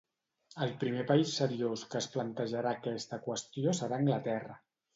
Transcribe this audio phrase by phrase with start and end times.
[0.65, 4.61] El primer país seriós que es plantejarà aquesta qüestió serà Anglaterra.